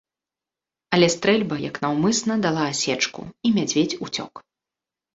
Але 0.97 1.09
стрэльба, 1.15 1.55
як 1.69 1.79
наўмысна, 1.85 2.33
дала 2.47 2.63
асечку, 2.73 3.21
і 3.47 3.55
мядзведзь 3.63 3.99
уцёк. 4.09 4.47